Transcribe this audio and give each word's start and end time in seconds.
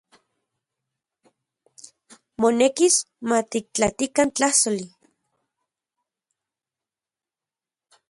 Monekis 2.41 2.95
matiktlatikan 3.29 4.27
tlajsoli. 4.35 4.85